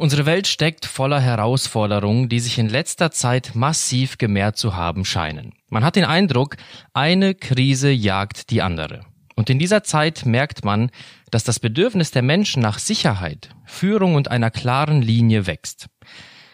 Unsere 0.00 0.24
Welt 0.24 0.46
steckt 0.46 0.86
voller 0.86 1.20
Herausforderungen, 1.20 2.30
die 2.30 2.40
sich 2.40 2.58
in 2.58 2.70
letzter 2.70 3.10
Zeit 3.10 3.52
massiv 3.54 4.16
gemehrt 4.16 4.56
zu 4.56 4.74
haben 4.74 5.04
scheinen. 5.04 5.52
Man 5.68 5.84
hat 5.84 5.94
den 5.94 6.06
Eindruck, 6.06 6.56
eine 6.94 7.34
Krise 7.34 7.90
jagt 7.90 8.48
die 8.48 8.62
andere. 8.62 9.02
Und 9.36 9.50
in 9.50 9.58
dieser 9.58 9.82
Zeit 9.82 10.24
merkt 10.24 10.64
man, 10.64 10.90
dass 11.30 11.44
das 11.44 11.60
Bedürfnis 11.60 12.12
der 12.12 12.22
Menschen 12.22 12.62
nach 12.62 12.78
Sicherheit, 12.78 13.50
Führung 13.66 14.14
und 14.14 14.30
einer 14.30 14.50
klaren 14.50 15.02
Linie 15.02 15.46
wächst. 15.46 15.88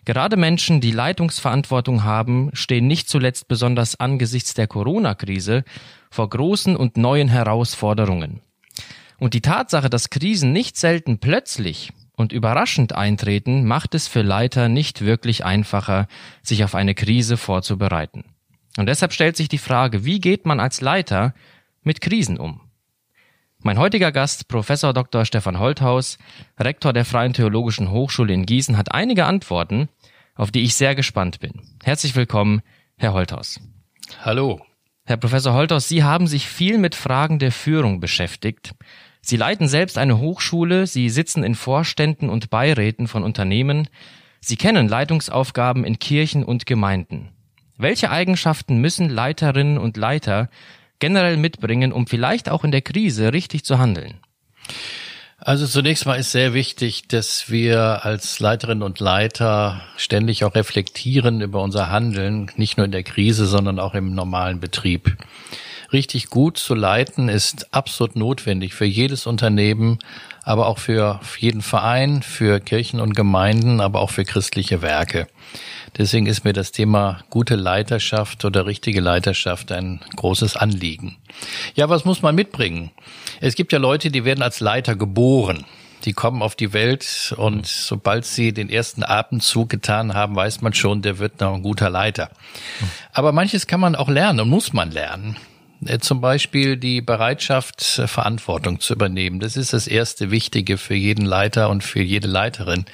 Gerade 0.05 0.37
Menschen, 0.37 0.81
die 0.81 0.93
Leitungsverantwortung 0.93 2.05
haben, 2.05 2.51
stehen 2.53 2.89
nicht 2.89 3.09
zuletzt 3.09 3.49
besonders 3.49 3.99
angesichts 3.99 4.55
der 4.55 4.67
Corona-Krise 4.67 5.65
vor 6.11 6.29
großen 6.29 6.77
und 6.77 6.97
neuen 6.97 7.29
Herausforderungen. 7.29 8.41
Und 9.19 9.35
die 9.35 9.41
Tatsache, 9.41 9.91
dass 9.91 10.11
Krisen 10.11 10.53
nicht 10.53 10.77
selten 10.77 11.19
plötzlich 11.19 11.93
und 12.17 12.33
überraschend 12.33 12.95
eintreten, 12.95 13.67
macht 13.67 13.95
es 13.95 14.09
für 14.09 14.23
Leiter 14.23 14.69
nicht 14.69 15.03
wirklich 15.03 15.45
einfacher, 15.45 16.07
sich 16.43 16.65
auf 16.65 16.75
eine 16.75 16.95
Krise 16.95 17.37
vorzubereiten. 17.37 18.25
Und 18.77 18.87
deshalb 18.87 19.13
stellt 19.13 19.37
sich 19.37 19.49
die 19.49 19.59
Frage, 19.59 20.05
wie 20.05 20.21
geht 20.21 20.45
man 20.45 20.61
als 20.61 20.81
Leiter 20.81 21.35
mit 21.83 22.01
Krisen 22.01 22.39
um? 22.39 22.61
Mein 23.63 23.79
heutiger 23.79 24.13
Gast, 24.13 24.49
Professor 24.49 24.93
Dr. 24.93 25.25
Stefan 25.25 25.59
Holthaus, 25.59 26.19
Rektor 26.59 26.93
der 26.93 27.05
Freien 27.05 27.33
Theologischen 27.33 27.91
Hochschule 27.91 28.33
in 28.33 28.47
Gießen, 28.47 28.77
hat 28.77 28.93
einige 28.93 29.25
Antworten, 29.25 29.89
auf 30.35 30.51
die 30.51 30.63
ich 30.63 30.75
sehr 30.75 30.95
gespannt 30.95 31.41
bin. 31.41 31.63
Herzlich 31.83 32.15
willkommen, 32.15 32.63
Herr 32.97 33.15
Holthaus. 33.15 33.59
Hallo. 34.23 34.61
Herr 35.09 35.19
Professor 35.19 35.55
Holthaus, 35.55 35.89
Sie 35.89 36.03
haben 36.03 36.27
sich 36.27 36.49
viel 36.49 36.79
mit 36.79 36.97
Fragen 36.97 37.39
der 37.39 37.53
Führung 37.53 38.01
beschäftigt. 38.01 38.75
Sie 39.21 39.37
leiten 39.37 39.69
selbst 39.69 39.99
eine 39.99 40.19
Hochschule, 40.19 40.89
Sie 40.89 41.11
sitzen 41.11 41.45
in 41.45 41.55
Vorständen 41.55 42.29
und 42.29 42.51
Beiräten 42.51 43.07
von 43.07 43.23
Unternehmen, 43.23 43.89
Sie 44.41 44.57
kennen 44.57 44.89
Leitungsaufgaben 44.89 45.85
in 45.85 46.01
Kirchen 46.01 46.43
und 46.43 46.67
Gemeinden. 46.67 47.29
Welche 47.79 48.11
Eigenschaften 48.11 48.79
müssen 48.79 49.09
Leiterinnen 49.09 49.79
und 49.79 49.97
Leiter 49.97 50.51
generell 50.99 51.37
mitbringen, 51.37 51.93
um 51.93 52.09
vielleicht 52.09 52.49
auch 52.49 52.65
in 52.65 52.73
der 52.73 52.83
Krise 52.83 53.33
richtig 53.33 53.65
zu 53.65 53.79
handeln? 53.79 54.15
Also 55.39 55.67
zunächst 55.67 56.07
mal 56.07 56.15
ist 56.15 56.33
sehr 56.33 56.55
wichtig, 56.55 57.09
dass 57.09 57.51
wir 57.51 58.07
als 58.07 58.41
Leiterinnen 58.41 58.83
und 58.83 59.01
Leiter 59.01 59.83
ständig 59.97 60.45
auch 60.45 60.55
reflektieren 60.55 61.43
über 61.43 61.63
unser 61.63 61.91
Handeln, 61.91 62.51
nicht 62.57 62.79
nur 62.79 62.87
in 62.87 62.93
der 62.93 63.03
Krise, 63.03 63.47
sondern 63.47 63.79
auch 63.79 63.95
im 63.95 64.15
normalen 64.15 64.61
Betrieb. 64.61 65.17
Richtig 65.93 66.31
gut 66.31 66.57
zu 66.57 66.75
leiten, 66.75 67.29
ist 67.29 67.73
absolut 67.75 68.17
notwendig 68.17 68.75
für 68.75 68.87
jedes 68.87 69.27
Unternehmen, 69.27 69.99
aber 70.47 70.69
auch 70.69 70.79
für 70.79 71.21
jeden 71.39 71.61
Verein, 71.61 72.23
für 72.23 72.61
Kirchen 72.61 73.01
und 73.01 73.17
Gemeinden, 73.17 73.81
aber 73.81 74.01
auch 74.01 74.11
für 74.11 74.25
christliche 74.25 74.81
Werke. 74.81 75.27
Deswegen 75.99 76.27
ist 76.27 76.45
mir 76.45 76.53
das 76.53 76.71
Thema 76.71 77.25
gute 77.31 77.57
Leiterschaft 77.57 78.45
oder 78.45 78.65
richtige 78.65 79.01
Leiterschaft 79.01 79.73
ein 79.73 80.01
großes 80.15 80.57
Anliegen. 80.57 81.17
Ja, 81.75 81.89
was 81.89 82.05
muss 82.05 82.23
man 82.23 82.37
mitbringen? 82.37 82.93
Es 83.41 83.57
gibt 83.57 83.73
ja 83.73 83.81
Leute, 83.81 84.13
die 84.13 84.25
werden 84.25 84.43
als 84.43 84.61
Leiter 84.61 84.95
geboren. 84.95 85.65
Die 86.05 86.13
kommen 86.13 86.43
auf 86.43 86.55
die 86.55 86.73
Welt 86.73 87.35
und 87.37 87.67
sobald 87.67 88.25
sie 88.25 88.53
den 88.53 88.71
ersten 88.71 89.03
Atemzug 89.03 89.69
getan 89.69 90.15
haben, 90.15 90.37
weiß 90.37 90.61
man 90.61 90.75
schon, 90.75 91.03
der 91.03 91.19
wird 91.19 91.41
noch 91.41 91.55
ein 91.55 91.63
guter 91.63 91.91
Leiter. 91.91 92.31
Aber 93.13 93.33
manches 93.33 93.67
kann 93.67 93.81
man 93.81 93.97
auch 93.97 94.09
lernen 94.09 94.39
und 94.39 94.49
muss 94.49 94.73
man 94.73 94.93
lernen. 94.93 95.37
Äh, 95.85 95.99
zum 95.99 96.21
Beispiel 96.21 96.77
die 96.77 97.01
Bereitschaft, 97.01 97.99
äh, 97.99 98.07
Verantwortung 98.07 98.81
zu 98.81 98.95
übernehmen. 98.95 99.41
Das 99.41 99.57
ist 99.57 99.73
das 99.73 99.87
erste 99.87 100.31
Wichtige 100.31 100.79
für 100.79 100.95
jeden 100.95 101.25
Leiter 101.25 101.69
und 101.69 101.85
für 101.85 102.01
jede 102.01 102.29
Leiterin. 102.29 102.87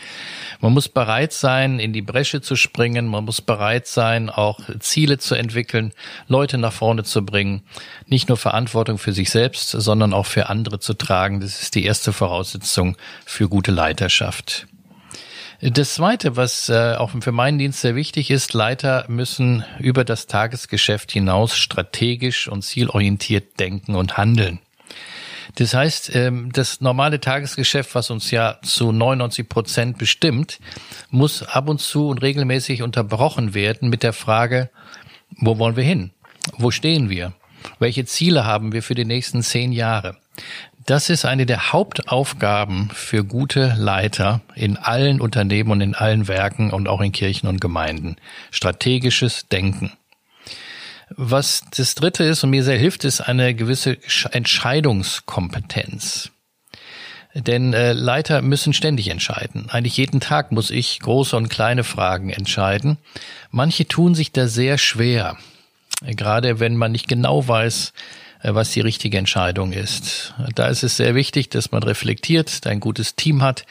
Man 0.61 0.73
muss 0.73 0.89
bereit 0.89 1.33
sein, 1.33 1.79
in 1.79 1.93
die 1.93 2.03
Bresche 2.03 2.41
zu 2.41 2.57
springen. 2.57 3.07
Man 3.07 3.25
muss 3.25 3.41
bereit 3.41 3.87
sein, 3.87 4.31
auch 4.31 4.61
Ziele 4.81 5.19
zu 5.19 5.35
entwickeln, 5.35 5.93
Leute 6.29 6.59
nach 6.59 6.73
vorne 6.73 7.05
zu 7.05 7.25
bringen. 7.25 7.63
Nicht 8.07 8.29
nur 8.29 8.37
Verantwortung 8.37 8.99
für 8.99 9.13
sich 9.13 9.31
selbst, 9.31 9.71
sondern 9.71 10.13
auch 10.13 10.27
für 10.27 10.49
andere 10.49 10.81
zu 10.81 10.95
tragen. 10.95 11.41
Das 11.41 11.63
ist 11.63 11.75
die 11.75 11.85
erste 11.85 12.13
Voraussetzung 12.13 12.97
für 13.25 13.49
gute 13.49 13.71
Leiterschaft. 13.71 14.67
Das 15.65 15.95
Zweite, 15.95 16.35
was 16.37 16.69
äh, 16.71 16.97
auch 16.99 17.13
für 17.21 17.31
meinen 17.31 17.57
Dienst 17.57 17.83
sehr 17.83 17.95
wichtig 17.95 18.33
ist, 18.33 18.53
Leiter 18.53 19.05
müssen 19.07 19.65
über 19.79 20.03
das 20.03 20.27
Tagesgeschäft 20.27 21.13
hinaus 21.13 21.57
strategisch 21.57 22.49
und 22.49 22.63
zielorientiert 22.63 23.61
denken 23.61 23.95
und 23.95 24.17
handeln. 24.17 24.59
Das 25.55 25.73
heißt, 25.73 26.17
ähm, 26.17 26.51
das 26.53 26.81
normale 26.81 27.21
Tagesgeschäft, 27.21 27.95
was 27.95 28.11
uns 28.11 28.33
ja 28.33 28.59
zu 28.65 28.91
99 28.91 29.49
Prozent 29.49 29.99
bestimmt, 29.99 30.59
muss 31.11 31.45
ab 31.45 31.69
und 31.69 31.81
zu 31.81 32.09
und 32.09 32.23
regelmäßig 32.23 32.83
unterbrochen 32.83 33.55
werden 33.55 33.89
mit 33.89 34.03
der 34.03 34.13
Frage, 34.13 34.69
wo 35.37 35.59
wollen 35.59 35.77
wir 35.77 35.85
hin? 35.85 36.11
Wo 36.59 36.73
stehen 36.73 37.09
wir? 37.09 37.35
Welche 37.79 38.05
Ziele 38.05 38.45
haben 38.45 38.73
wir 38.73 38.83
für 38.83 38.97
die 38.97 39.05
nächsten 39.05 39.45
zehn 39.45 39.71
Jahre? 39.71 40.17
Das 40.87 41.11
ist 41.11 41.25
eine 41.25 41.47
der 41.47 41.73
Hauptaufgaben 41.73 42.91
für 42.93 43.25
gute 43.25 43.75
Leiter 43.77 44.41
in 44.55 44.77
allen 44.77 45.21
Unternehmen 45.21 45.71
und 45.71 45.81
in 45.81 45.95
allen 45.95 46.27
Werken 46.27 46.73
und 46.73 46.89
auch 46.89 47.01
in 47.01 47.13
Kirchen 47.13 47.49
und 47.49 47.61
Gemeinden. 47.61 48.17
Strategisches 48.51 49.47
Denken. 49.49 49.93
Was 51.11 51.63
das 51.77 51.95
dritte 51.95 52.25
ist 52.25 52.43
und 52.43 52.51
mir 52.51 52.65
sehr 52.65 52.79
hilft, 52.79 53.05
ist 53.05 53.21
eine 53.21 53.55
gewisse 53.55 53.99
Entscheidungskompetenz. 54.33 56.31
Denn 57.35 57.73
äh, 57.73 57.93
Leiter 57.93 58.43
müssen 58.43 58.73
ständig 58.73 59.09
entscheiden. 59.09 59.71
Eigentlich 59.71 59.97
jeden 59.97 60.21
Tag 60.21 60.53
muss 60.53 60.71
ich 60.71 61.01
große 61.01 61.37
und 61.37 61.49
kleine 61.49 61.85
Fragen 61.85 62.31
entscheiden. 62.31 62.99
Manche 63.51 63.87
tun 63.87 64.15
sich 64.15 64.33
da 64.33 64.49
sehr 64.49 64.79
schwer. 64.79 65.39
Gerade 66.05 66.61
wenn 66.61 66.77
man 66.77 66.93
nicht 66.93 67.09
genau 67.09 67.47
weiß, 67.47 67.93
was 68.43 68.71
die 68.71 68.81
richtige 68.81 69.19
Entscheidung 69.19 69.73
ist. 69.73 70.35
Da 70.55 70.67
ist 70.67 70.83
es 70.83 70.97
sehr 70.97 71.15
wichtig, 71.15 71.51
dass 71.51 71.71
man 71.71 71.83
reflektiert, 71.83 72.67
ein 72.67 72.81
gutes 72.81 73.15
Team 73.15 73.43
hat 73.43 73.65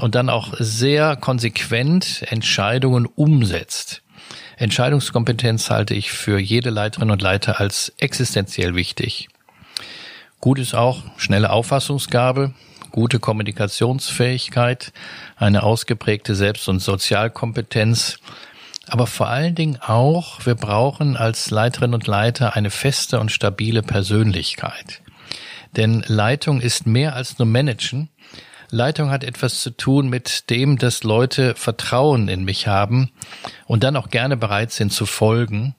und 0.00 0.14
dann 0.14 0.28
auch 0.28 0.54
sehr 0.58 1.16
konsequent 1.16 2.22
Entscheidungen 2.28 3.06
umsetzt. 3.06 4.02
Entscheidungskompetenz 4.56 5.70
halte 5.70 5.94
ich 5.94 6.12
für 6.12 6.38
jede 6.38 6.70
Leiterin 6.70 7.10
und 7.10 7.22
Leiter 7.22 7.58
als 7.60 7.92
existenziell 7.98 8.74
wichtig. 8.74 9.28
Gut 10.40 10.58
ist 10.58 10.74
auch 10.74 11.02
schnelle 11.16 11.50
Auffassungsgabe, 11.50 12.52
gute 12.90 13.18
Kommunikationsfähigkeit, 13.18 14.92
eine 15.36 15.62
ausgeprägte 15.62 16.34
Selbst- 16.34 16.68
und 16.68 16.80
Sozialkompetenz, 16.80 18.18
aber 18.92 19.06
vor 19.06 19.28
allen 19.28 19.54
Dingen 19.54 19.78
auch, 19.80 20.44
wir 20.44 20.54
brauchen 20.54 21.16
als 21.16 21.50
Leiterin 21.50 21.94
und 21.94 22.06
Leiter 22.06 22.56
eine 22.56 22.68
feste 22.68 23.20
und 23.20 23.32
stabile 23.32 23.82
Persönlichkeit. 23.82 25.00
Denn 25.74 26.04
Leitung 26.06 26.60
ist 26.60 26.86
mehr 26.86 27.16
als 27.16 27.38
nur 27.38 27.46
Managen. 27.46 28.10
Leitung 28.68 29.10
hat 29.10 29.24
etwas 29.24 29.62
zu 29.62 29.70
tun 29.70 30.10
mit 30.10 30.50
dem, 30.50 30.76
dass 30.76 31.04
Leute 31.04 31.54
Vertrauen 31.54 32.28
in 32.28 32.44
mich 32.44 32.66
haben 32.66 33.10
und 33.64 33.82
dann 33.82 33.96
auch 33.96 34.10
gerne 34.10 34.36
bereit 34.36 34.72
sind 34.72 34.92
zu 34.92 35.06
folgen. 35.06 35.74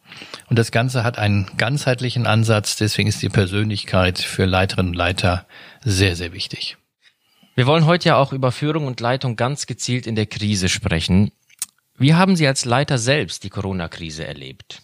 Und 0.50 0.58
das 0.58 0.72
Ganze 0.72 1.04
hat 1.04 1.20
einen 1.20 1.52
ganzheitlichen 1.56 2.26
Ansatz. 2.26 2.78
Deswegen 2.78 3.10
ist 3.10 3.22
die 3.22 3.30
Persönlichkeit 3.30 4.18
für 4.18 4.46
Leiterinnen 4.46 4.94
und 4.94 4.98
Leiter 4.98 5.46
sehr, 5.84 6.16
sehr 6.16 6.34
wichtig. 6.34 6.78
Wir 7.54 7.68
wollen 7.68 7.86
heute 7.86 8.10
ja 8.10 8.16
auch 8.16 8.34
über 8.34 8.52
Führung 8.52 8.88
und 8.88 9.00
Leitung 9.00 9.36
ganz 9.36 9.68
gezielt 9.68 10.08
in 10.08 10.16
der 10.16 10.26
Krise 10.26 10.68
sprechen. 10.68 11.32
Wie 11.98 12.16
haben 12.16 12.36
Sie 12.36 12.48
als 12.48 12.66
Leiter 12.66 12.98
selbst 12.98 13.44
die 13.44 13.50
Corona-Krise 13.50 14.26
erlebt? 14.26 14.82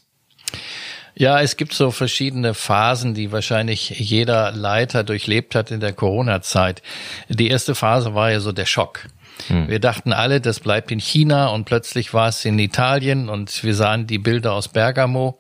Ja, 1.16 1.42
es 1.42 1.58
gibt 1.58 1.74
so 1.74 1.92
verschiedene 1.92 2.54
Phasen, 2.54 3.14
die 3.14 3.32
wahrscheinlich 3.32 3.90
jeder 3.90 4.52
Leiter 4.52 5.04
durchlebt 5.04 5.54
hat 5.54 5.70
in 5.70 5.80
der 5.80 5.92
Corona-Zeit. 5.92 6.82
Die 7.28 7.50
erste 7.50 7.76
Phase 7.76 8.16
war 8.16 8.32
ja 8.32 8.40
so 8.40 8.52
der 8.52 8.66
Schock. 8.66 9.08
Hm. 9.48 9.68
Wir 9.68 9.80
dachten 9.80 10.14
alle, 10.14 10.40
das 10.40 10.60
bleibt 10.60 10.92
in 10.92 11.00
China 11.00 11.48
und 11.48 11.66
plötzlich 11.66 12.14
war 12.14 12.30
es 12.30 12.46
in 12.46 12.58
Italien 12.60 13.28
und 13.28 13.64
wir 13.64 13.76
sahen 13.76 14.08
die 14.08 14.18
Bilder 14.18 14.54
aus 14.54 14.70
Bergamo. 14.70 15.40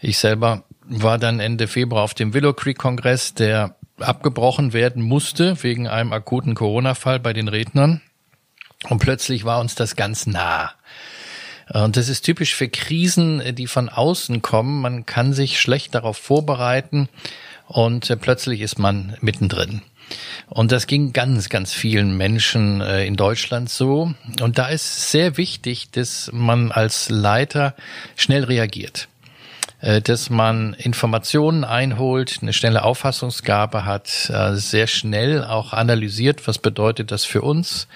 Ich 0.00 0.18
selber 0.18 0.64
war 0.84 1.18
dann 1.18 1.40
Ende 1.40 1.68
Februar 1.68 2.02
auf 2.02 2.14
dem 2.14 2.34
Willow 2.34 2.52
Creek 2.52 2.78
Kongress, 2.78 3.34
der 3.34 3.76
abgebrochen 3.98 4.72
werden 4.72 5.02
musste 5.02 5.62
wegen 5.62 5.86
einem 5.86 6.12
akuten 6.12 6.54
Corona-Fall 6.54 7.20
bei 7.20 7.32
den 7.32 7.48
Rednern. 7.48 8.02
Und 8.88 8.98
plötzlich 8.98 9.44
war 9.44 9.60
uns 9.60 9.74
das 9.74 9.96
ganz 9.96 10.26
nah. 10.26 10.72
Und 11.72 11.96
das 11.96 12.08
ist 12.08 12.22
typisch 12.22 12.54
für 12.54 12.68
Krisen, 12.68 13.54
die 13.54 13.66
von 13.66 13.88
außen 13.88 14.42
kommen. 14.42 14.82
Man 14.82 15.06
kann 15.06 15.32
sich 15.32 15.60
schlecht 15.60 15.94
darauf 15.94 16.18
vorbereiten 16.18 17.08
und 17.68 18.10
äh, 18.10 18.16
plötzlich 18.16 18.60
ist 18.60 18.78
man 18.78 19.16
mittendrin. 19.20 19.80
Und 20.48 20.72
das 20.72 20.86
ging 20.86 21.14
ganz, 21.14 21.48
ganz 21.48 21.72
vielen 21.72 22.16
Menschen 22.16 22.82
äh, 22.82 23.06
in 23.06 23.16
Deutschland 23.16 23.70
so. 23.70 24.12
Und 24.42 24.58
da 24.58 24.68
ist 24.68 25.10
sehr 25.10 25.38
wichtig, 25.38 25.90
dass 25.92 26.28
man 26.32 26.72
als 26.72 27.08
Leiter 27.08 27.74
schnell 28.16 28.44
reagiert. 28.44 29.08
äh, 29.80 30.02
dass 30.02 30.28
man 30.28 30.74
Informationen 30.74 31.64
einholt, 31.64 32.38
eine 32.42 32.52
schnelle 32.52 32.84
Auffassungsgabe 32.84 33.84
hat, 33.84 34.08
sehr 34.08 34.86
schnell 34.86 35.44
auch 35.44 35.72
analysiert, 35.72 36.46
was 36.46 36.58
bedeutet 36.58 37.10
das 37.10 37.24
für 37.24 37.42
uns. 37.42 37.88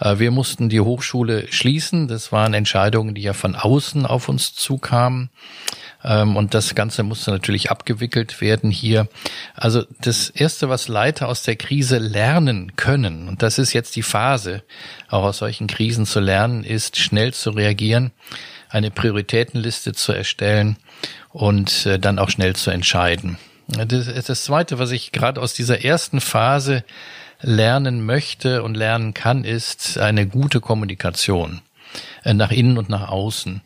Äh, 0.00 0.18
wir 0.18 0.30
mussten 0.30 0.68
die 0.68 0.80
Hochschule 0.80 1.46
schließen. 1.52 2.08
Das 2.08 2.32
waren 2.32 2.54
Entscheidungen, 2.54 3.14
die 3.14 3.22
ja 3.22 3.32
von 3.32 3.54
außen 3.54 4.06
auf 4.06 4.28
uns 4.28 4.54
zukamen. 4.54 5.30
Ähm, 6.02 6.36
und 6.36 6.54
das 6.54 6.74
Ganze 6.74 7.02
musste 7.02 7.30
natürlich 7.30 7.70
abgewickelt 7.70 8.40
werden 8.40 8.70
hier. 8.70 9.08
Also 9.54 9.84
das 10.00 10.30
Erste, 10.30 10.68
was 10.68 10.88
Leiter 10.88 11.28
aus 11.28 11.42
der 11.42 11.56
Krise 11.56 11.98
lernen 11.98 12.76
können, 12.76 13.28
und 13.28 13.42
das 13.42 13.58
ist 13.58 13.72
jetzt 13.72 13.96
die 13.96 14.02
Phase, 14.02 14.62
auch 15.08 15.24
aus 15.24 15.38
solchen 15.38 15.66
Krisen 15.66 16.06
zu 16.06 16.20
lernen, 16.20 16.64
ist 16.64 16.98
schnell 16.98 17.34
zu 17.34 17.50
reagieren, 17.50 18.12
eine 18.70 18.90
Prioritätenliste 18.90 19.92
zu 19.92 20.12
erstellen 20.12 20.76
und 21.30 21.86
äh, 21.86 21.98
dann 21.98 22.18
auch 22.18 22.30
schnell 22.30 22.56
zu 22.56 22.70
entscheiden. 22.70 23.38
Das, 23.68 24.06
das 24.24 24.44
Zweite, 24.44 24.78
was 24.80 24.90
ich 24.90 25.12
gerade 25.12 25.40
aus 25.40 25.54
dieser 25.54 25.84
ersten 25.84 26.20
Phase 26.20 26.82
lernen 27.42 28.04
möchte 28.04 28.62
und 28.62 28.76
lernen 28.76 29.14
kann, 29.14 29.44
ist 29.44 29.98
eine 29.98 30.26
gute 30.26 30.60
Kommunikation 30.60 31.60
äh, 32.24 32.34
nach 32.34 32.50
innen 32.50 32.78
und 32.78 32.88
nach 32.88 33.08
außen. 33.08 33.62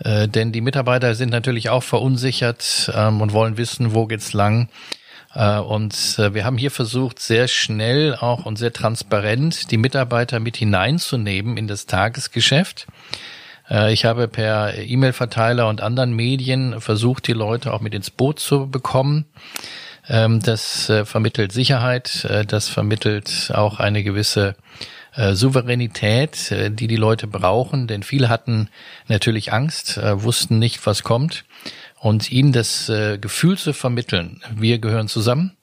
Äh, 0.00 0.28
denn 0.28 0.52
die 0.52 0.60
Mitarbeiter 0.60 1.14
sind 1.14 1.30
natürlich 1.30 1.70
auch 1.70 1.82
verunsichert 1.82 2.92
ähm, 2.94 3.20
und 3.20 3.32
wollen 3.32 3.56
wissen, 3.56 3.94
wo 3.94 4.06
geht's 4.06 4.32
lang. 4.32 4.68
Äh, 5.34 5.58
und 5.58 5.94
wir 6.18 6.44
haben 6.44 6.58
hier 6.58 6.70
versucht, 6.70 7.20
sehr 7.20 7.48
schnell 7.48 8.14
auch 8.14 8.46
und 8.46 8.56
sehr 8.56 8.72
transparent 8.72 9.70
die 9.70 9.78
Mitarbeiter 9.78 10.40
mit 10.40 10.56
hineinzunehmen 10.56 11.56
in 11.56 11.68
das 11.68 11.86
Tagesgeschäft. 11.86 12.86
Ich 13.88 14.04
habe 14.04 14.28
per 14.28 14.76
E-Mail-Verteiler 14.76 15.68
und 15.68 15.80
anderen 15.80 16.14
Medien 16.14 16.82
versucht, 16.82 17.26
die 17.26 17.32
Leute 17.32 17.72
auch 17.72 17.80
mit 17.80 17.94
ins 17.94 18.10
Boot 18.10 18.38
zu 18.38 18.70
bekommen. 18.70 19.24
Ähm, 20.08 20.40
das 20.40 20.88
äh, 20.90 21.04
vermittelt 21.04 21.52
Sicherheit, 21.52 22.24
äh, 22.24 22.44
das 22.44 22.68
vermittelt 22.68 23.50
auch 23.54 23.80
eine 23.80 24.02
gewisse 24.04 24.54
äh, 25.14 25.34
Souveränität, 25.34 26.54
die 26.78 26.86
die 26.86 26.96
Leute 26.96 27.26
brauchen, 27.26 27.86
denn 27.86 28.02
viele 28.02 28.28
hatten 28.28 28.68
natürlich 29.08 29.52
Angst, 29.52 30.00
wussten 30.02 30.58
nicht, 30.58 30.84
was 30.86 31.04
kommt. 31.04 31.44
Und 32.00 32.30
ihnen 32.30 32.52
das 32.52 32.92
Gefühl 33.20 33.56
zu 33.56 33.72
vermitteln, 33.72 34.42
wir 34.54 34.78
gehören 34.78 35.08
zusammen, 35.08 35.56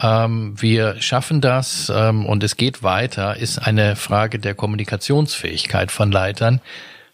ähm, 0.00 0.54
wir 0.60 1.00
schaffen 1.00 1.40
das 1.40 1.90
ähm, 1.94 2.26
und 2.26 2.42
es 2.42 2.56
geht 2.56 2.82
weiter, 2.82 3.36
ist 3.36 3.58
eine 3.58 3.96
Frage 3.96 4.38
der 4.38 4.54
Kommunikationsfähigkeit 4.54 5.90
von 5.90 6.12
Leitern, 6.12 6.60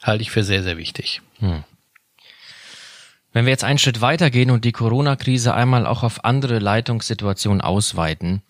halte 0.02 0.22
ich 0.22 0.30
für 0.30 0.44
sehr, 0.44 0.62
sehr 0.62 0.76
wichtig. 0.76 1.20
Hm. 1.38 1.64
Wenn 3.32 3.44
wir 3.44 3.52
jetzt 3.52 3.64
einen 3.64 3.78
Schritt 3.78 4.00
weitergehen 4.00 4.50
und 4.50 4.64
die 4.64 4.72
Corona-Krise 4.72 5.54
einmal 5.54 5.86
auch 5.86 6.02
auf 6.02 6.24
andere 6.24 6.58
Leitungssituationen 6.58 7.60
ausweiten, 7.60 8.42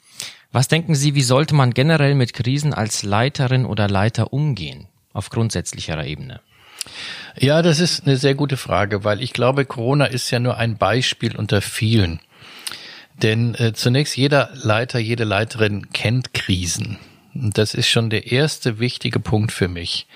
was 0.52 0.68
denken 0.68 0.94
Sie, 0.94 1.14
wie 1.14 1.22
sollte 1.22 1.54
man 1.54 1.74
generell 1.74 2.14
mit 2.14 2.32
Krisen 2.32 2.74
als 2.74 3.02
Leiterin 3.02 3.64
oder 3.64 3.88
Leiter 3.88 4.32
umgehen, 4.32 4.88
auf 5.12 5.30
grundsätzlicher 5.30 6.02
Ebene? 6.04 6.40
Ja, 7.38 7.62
das 7.62 7.78
ist 7.78 8.06
eine 8.06 8.16
sehr 8.16 8.34
gute 8.34 8.56
Frage, 8.56 9.04
weil 9.04 9.22
ich 9.22 9.32
glaube, 9.32 9.64
Corona 9.64 10.06
ist 10.06 10.30
ja 10.30 10.40
nur 10.40 10.56
ein 10.56 10.76
Beispiel 10.76 11.36
unter 11.36 11.60
vielen. 11.60 12.20
Denn 13.22 13.54
äh, 13.54 13.74
zunächst 13.74 14.16
jeder 14.16 14.50
Leiter, 14.54 14.98
jede 14.98 15.24
Leiterin 15.24 15.90
kennt 15.92 16.32
Krisen. 16.32 16.98
Und 17.34 17.58
das 17.58 17.74
ist 17.74 17.88
schon 17.88 18.10
der 18.10 18.32
erste 18.32 18.80
wichtige 18.80 19.20
Punkt 19.20 19.52
für 19.52 19.68
mich. 19.68 20.06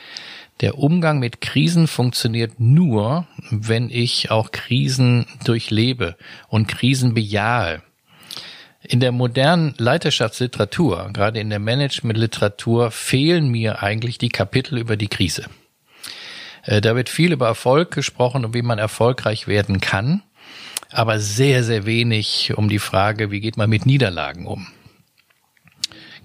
Der 0.61 0.79
Umgang 0.79 1.19
mit 1.19 1.41
Krisen 1.41 1.89
funktioniert 1.89 2.61
nur, 2.61 3.27
wenn 3.51 3.91
ich 3.91 4.31
auch 4.31 4.53
Krisen 4.53 5.27
durchlebe 5.45 6.17
und 6.49 6.69
Krisen 6.69 7.15
bejahe. 7.15 7.83
In 8.83 9.01
der 9.01 9.12
modernen 9.12 9.75
Leiterschaftsliteratur, 9.79 11.11
gerade 11.12 11.41
in 11.41 11.51
der 11.51 11.59
Managementliteratur, 11.59 12.91
fehlen 12.91 13.49
mir 13.49 13.83
eigentlich 13.83 14.19
die 14.19 14.29
Kapitel 14.29 14.79
über 14.79 14.97
die 14.97 15.09
Krise. 15.09 15.47
Äh, 16.62 16.81
da 16.81 16.95
wird 16.95 17.09
viel 17.09 17.33
über 17.33 17.47
Erfolg 17.47 17.91
gesprochen 17.91 18.45
und 18.45 18.55
wie 18.55 18.62
man 18.62 18.79
erfolgreich 18.79 19.49
werden 19.49 19.81
kann, 19.81 20.23
aber 20.91 21.19
sehr, 21.19 21.65
sehr 21.65 21.87
wenig 21.87 22.53
um 22.56 22.69
die 22.69 22.79
Frage, 22.79 23.31
wie 23.31 23.41
geht 23.41 23.56
man 23.56 23.71
mit 23.71 23.87
Niederlagen 23.87 24.47
um. 24.47 24.69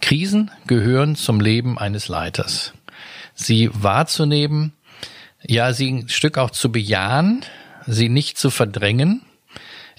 Krisen 0.01 0.51
gehören 0.67 1.15
zum 1.15 1.41
Leben 1.41 1.77
eines 1.77 2.07
Leiters. 2.07 2.73
Sie 3.41 3.69
wahrzunehmen, 3.73 4.73
ja, 5.45 5.71
sie 5.73 5.91
ein 5.91 6.09
Stück 6.09 6.37
auch 6.37 6.49
zu 6.49 6.71
bejahen, 6.71 7.45
sie 7.87 8.09
nicht 8.09 8.37
zu 8.37 8.49
verdrängen 8.49 9.21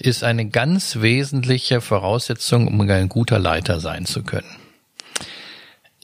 ist 0.01 0.25
eine 0.25 0.49
ganz 0.49 1.01
wesentliche 1.01 1.81
Voraussetzung, 1.81 2.67
um 2.67 2.81
ein 2.81 3.09
guter 3.09 3.39
Leiter 3.39 3.81
sein 3.81 4.07
zu 4.07 4.23
können. 4.23 4.57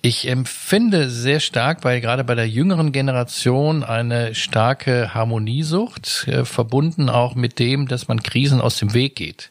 Ich 0.02 0.28
empfinde 0.28 1.08
sehr 1.08 1.40
stark, 1.40 1.82
weil 1.82 2.00
gerade 2.00 2.22
bei 2.22 2.34
der 2.34 2.48
jüngeren 2.48 2.92
Generation 2.92 3.82
eine 3.82 4.34
starke 4.34 5.14
Harmoniesucht, 5.14 6.28
äh, 6.28 6.44
verbunden 6.44 7.08
auch 7.08 7.34
mit 7.34 7.58
dem, 7.58 7.88
dass 7.88 8.06
man 8.06 8.22
Krisen 8.22 8.60
aus 8.60 8.78
dem 8.78 8.94
Weg 8.94 9.16
geht 9.16 9.50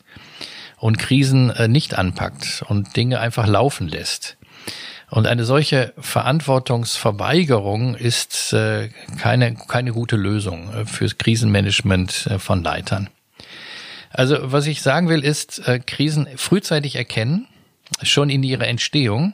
und 0.78 1.00
Krisen 1.00 1.50
äh, 1.50 1.68
nicht 1.68 1.98
anpackt 1.98 2.64
und 2.68 2.96
Dinge 2.96 3.20
einfach 3.20 3.48
laufen 3.48 3.88
lässt. 3.88 4.38
Und 5.16 5.28
eine 5.28 5.46
solche 5.46 5.94
Verantwortungsverweigerung 5.98 7.96
ist 7.96 8.52
äh, 8.52 8.90
keine, 9.18 9.56
keine 9.56 9.94
gute 9.94 10.18
Lösung 10.18 10.74
äh, 10.74 10.86
fürs 10.86 11.18
Krisenmanagement 11.18 12.28
äh, 12.28 12.38
von 12.38 12.62
Leitern. 12.62 13.08
Also 14.10 14.52
was 14.52 14.68
ich 14.68 14.82
sagen 14.82 15.08
will, 15.08 15.24
ist 15.24 15.66
äh, 15.70 15.80
Krisen 15.80 16.28
frühzeitig 16.36 16.98
erkennen, 16.98 17.48
schon 18.04 18.30
in 18.30 18.44
ihrer 18.44 18.68
Entstehung, 18.68 19.32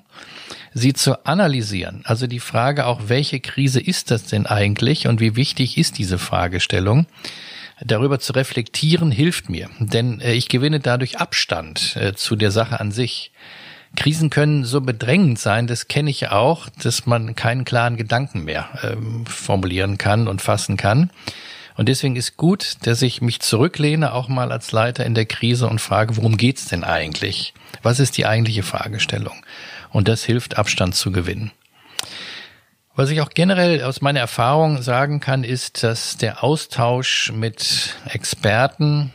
sie 0.72 0.94
zu 0.94 1.26
analysieren. 1.26 2.02
Also 2.04 2.28
die 2.28 2.40
Frage 2.40 2.86
auch, 2.86 3.02
welche 3.08 3.40
Krise 3.40 3.80
ist 3.80 4.12
das 4.12 4.26
denn 4.26 4.46
eigentlich 4.46 5.08
und 5.08 5.20
wie 5.20 5.36
wichtig 5.36 5.80
ist 5.80 5.98
diese 5.98 6.20
Fragestellung? 6.20 7.08
Darüber 7.84 8.20
zu 8.20 8.34
reflektieren 8.34 9.10
hilft 9.10 9.50
mir, 9.50 9.68
denn 9.80 10.22
äh, 10.22 10.34
ich 10.34 10.48
gewinne 10.48 10.80
dadurch 10.80 11.18
Abstand 11.18 11.98
zu 12.18 12.36
der 12.36 12.52
Sache 12.52 12.80
an 12.80 12.92
sich. 12.92 13.32
Krisen 13.96 14.30
können 14.30 14.64
so 14.64 14.82
bedrängend 14.82 15.38
sein, 15.38 15.68
das 15.68 15.88
kenne 15.88 16.10
ich 16.10 16.30
auch, 16.30 16.70
dass 16.82 17.06
man 17.06 17.36
keinen 17.36 17.66
klaren 17.66 17.98
Gedanken 17.98 18.44
mehr 18.44 18.70
ähm, 18.84 19.26
formulieren 19.26 19.98
kann 19.98 20.28
und 20.28 20.42
fassen 20.42 20.78
kann. 20.78 21.12
Und 21.76 21.90
deswegen 21.90 22.16
ist 22.16 22.38
gut, 22.38 22.78
dass 22.84 23.02
ich 23.02 23.22
mich 23.22 23.40
zurücklehne, 23.40 24.14
auch 24.14 24.28
mal 24.28 24.52
als 24.52 24.72
Leiter 24.72 25.06
in 25.06 25.16
der 25.16 25.26
Krise 25.26 25.68
und 25.68 25.80
frage, 25.80 26.18
worum 26.18 26.38
geht's 26.38 26.66
denn 26.66 26.84
eigentlich? 26.84 27.54
Was 27.82 28.00
ist 28.00 28.18
die 28.18 28.26
eigentliche 28.26 28.64
Fragestellung? 28.64 29.44
Und 29.90 30.08
das 30.08 30.24
hilft, 30.24 30.58
Abstand 30.58 30.96
zu 30.96 31.12
gewinnen. 31.12 31.52
Was 32.96 33.10
ich 33.10 33.22
auch 33.22 33.30
generell 33.30 33.84
aus 33.84 34.02
meiner 34.02 34.20
Erfahrung 34.20 34.82
sagen 34.82 35.22
kann, 35.22 35.44
ist, 35.44 35.84
dass 35.84 36.18
der 36.18 36.44
Austausch 36.44 37.32
mit 37.34 37.96
Experten 38.06 39.14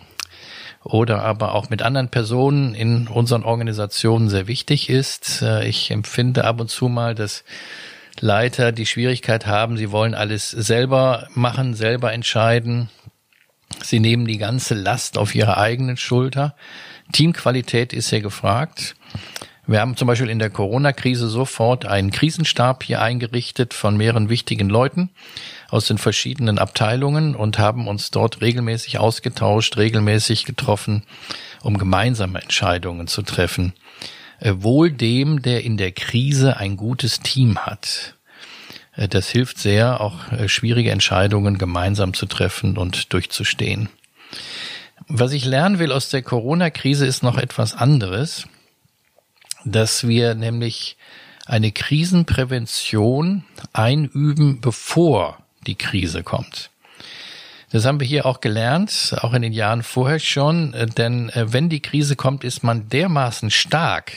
oder 0.87 1.23
aber 1.23 1.55
auch 1.55 1.69
mit 1.69 1.83
anderen 1.83 2.09
Personen 2.09 2.75
in 2.75 3.09
unseren 3.09 3.43
Organisationen 3.43 4.29
sehr 4.29 4.47
wichtig 4.47 4.89
ist. 4.89 5.43
Ich 5.65 5.91
empfinde 5.91 6.45
ab 6.45 6.61
und 6.61 6.71
zu 6.71 6.89
mal, 6.89 7.15
dass 7.15 7.45
Leiter 8.21 8.73
die 8.73 8.87
Schwierigkeit 8.87 9.47
haben, 9.47 9.77
sie 9.77 9.91
wollen 9.91 10.15
alles 10.15 10.51
selber 10.51 11.29
machen, 11.35 11.75
selber 11.75 12.13
entscheiden. 12.13 12.89
Sie 13.83 14.01
nehmen 14.01 14.27
die 14.27 14.39
ganze 14.39 14.75
Last 14.75 15.19
auf 15.19 15.35
ihre 15.35 15.59
eigenen 15.59 15.97
Schulter. 15.97 16.55
Teamqualität 17.13 17.93
ist 17.93 18.09
sehr 18.09 18.21
gefragt. 18.23 18.97
Wir 19.69 19.81
haben 19.81 19.97
zum 19.97 20.07
Beispiel 20.07 20.31
in 20.31 20.39
der 20.39 20.51
Corona-Krise 20.51 21.29
sofort 21.29 21.87
einen 21.87 22.13
Krisenstab 22.13 22.85
hier 22.85 23.03
eingerichtet 23.03 23.75
von 23.75 23.97
mehreren 23.97 24.29
wichtigen 24.29 24.69
Leuten 24.69 25.11
aus 25.69 25.87
den 25.89 25.99
verschiedenen 25.99 26.59
Abteilungen 26.59 27.35
und 27.35 27.59
haben 27.59 27.89
uns 27.89 28.13
dort 28.13 28.41
regelmäßig 28.41 28.99
ausgetauscht, 28.99 29.77
regelmäßig 29.77 30.45
getroffen, 30.45 31.03
um 31.63 31.79
gemeinsame 31.79 32.41
Entscheidungen 32.41 33.09
zu 33.09 33.23
treffen. 33.23 33.73
Äh, 34.39 34.55
wohl 34.59 34.93
dem, 34.93 35.43
der 35.43 35.65
in 35.65 35.77
der 35.77 35.91
Krise 35.91 36.59
ein 36.59 36.77
gutes 36.77 37.19
Team 37.19 37.59
hat. 37.59 38.15
Äh, 38.95 39.09
das 39.09 39.31
hilft 39.31 39.59
sehr, 39.59 40.01
auch 40.01 40.31
äh, 40.31 40.49
schwierige 40.49 40.93
Entscheidungen 40.93 41.59
gemeinsam 41.59 42.15
zu 42.15 42.27
treffen 42.27 42.79
und 42.79 43.13
durchzustehen. 43.13 43.89
Was 45.09 45.33
ich 45.33 45.45
lernen 45.45 45.81
will 45.81 45.91
aus 45.91 46.09
der 46.09 46.23
Corona-Krise 46.23 47.05
ist 47.05 47.25
noch 47.25 47.37
etwas 47.37 47.75
anderes, 47.75 48.47
dass 49.67 50.07
wir 50.07 50.35
nämlich 50.35 50.97
eine 51.45 51.73
Krisenprävention 51.73 53.45
einüben, 53.73 54.61
bevor 54.61 55.39
die 55.67 55.75
Krise 55.75 56.23
kommt. 56.23 56.71
Das 57.73 57.85
haben 57.85 58.01
wir 58.01 58.07
hier 58.07 58.27
auch 58.27 58.41
gelernt, 58.41 59.17
auch 59.21 59.35
in 59.35 59.43
den 59.43 59.53
Jahren 59.53 59.83
vorher 59.83 60.21
schon, 60.21 60.73
denn 60.97 61.31
äh, 61.31 61.53
wenn 61.53 61.69
die 61.69 61.81
Krise 61.81 62.17
kommt, 62.17 62.45
ist 62.45 62.63
man 62.63 62.89
dermaßen 62.89 63.51
stark 63.51 64.13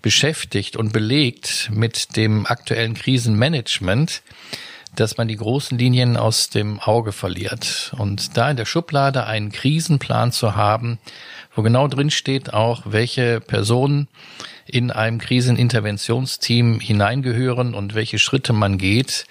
beschäftigt 0.00 0.76
und 0.76 0.92
belegt 0.92 1.70
mit 1.72 2.16
dem 2.16 2.46
aktuellen 2.46 2.94
Krisenmanagement, 2.94 4.22
dass 4.94 5.16
man 5.16 5.28
die 5.28 5.36
großen 5.36 5.76
Linien 5.78 6.16
aus 6.16 6.48
dem 6.48 6.80
Auge 6.80 7.12
verliert. 7.12 7.92
Und 7.98 8.36
da 8.36 8.50
in 8.50 8.56
der 8.56 8.64
Schublade 8.64 9.26
einen 9.26 9.52
Krisenplan 9.52 10.32
zu 10.32 10.56
haben, 10.56 10.98
wo 11.54 11.62
genau 11.62 11.88
drin 11.88 12.10
steht 12.10 12.52
auch, 12.52 12.82
welche 12.84 13.40
Personen 13.40 14.08
in 14.66 14.90
einem 14.90 15.18
Kriseninterventionsteam 15.18 16.80
hineingehören 16.80 17.74
und 17.74 17.94
welche 17.94 18.18
Schritte 18.18 18.52
man 18.52 18.78
geht, 18.78 19.26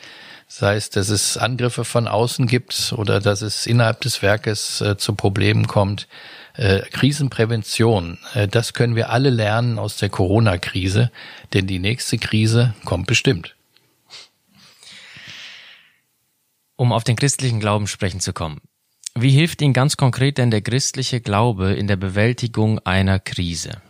sei 0.48 0.76
es, 0.76 0.90
dass 0.90 1.10
es 1.10 1.38
Angriffe 1.38 1.84
von 1.86 2.08
außen 2.08 2.48
gibt 2.48 2.94
oder 2.98 3.20
dass 3.20 3.42
es 3.42 3.66
innerhalb 3.66 4.02
des 4.02 4.22
Werkes 4.22 4.82
äh, 4.82 4.98
zu 4.98 5.14
Problemen 5.14 5.68
kommt. 5.68 6.08
Äh, 6.56 6.82
Krisenprävention, 6.92 8.18
äh, 8.34 8.48
das 8.48 8.74
können 8.74 8.96
wir 8.96 9.10
alle 9.10 9.30
lernen 9.30 9.78
aus 9.78 9.98
der 9.98 10.10
Corona-Krise, 10.10 11.12
denn 11.54 11.68
die 11.68 11.80
nächste 11.80 12.18
Krise 12.18 12.74
kommt 12.84 13.08
bestimmt. 13.08 13.56
Um 16.78 16.92
auf 16.92 17.04
den 17.04 17.16
christlichen 17.16 17.60
Glauben 17.60 17.88
sprechen 17.88 18.20
zu 18.20 18.34
kommen. 18.34 18.62
Wie 19.22 19.32
hilft 19.32 19.62
Ihnen 19.62 19.74
ganz 19.74 19.98
konkret 19.98 20.38
denn 20.38 20.52
der 20.52 20.62
christliche 20.62 21.22
Glaube 21.22 21.74
in 21.74 21.88
der 21.88 21.96
Bewältigung 21.96 22.80
einer 22.80 23.20
Krise? 23.20 23.82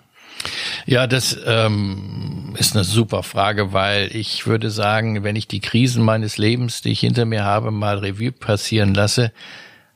Ja, 0.86 1.08
das 1.08 1.38
ähm, 1.46 2.56
ist 2.58 2.76
eine 2.76 2.84
super 2.84 3.24
Frage, 3.24 3.74
weil 3.74 4.16
ich 4.16 4.46
würde 4.48 4.70
sagen, 4.70 5.24
wenn 5.24 5.36
ich 5.36 5.48
die 5.48 5.60
Krisen 5.60 6.04
meines 6.04 6.38
Lebens, 6.38 6.82
die 6.82 6.92
ich 6.92 7.00
hinter 7.00 7.26
mir 7.26 7.44
habe, 7.44 7.72
mal 7.72 7.98
Revue 7.98 8.32
passieren 8.32 8.94
lasse, 8.94 9.32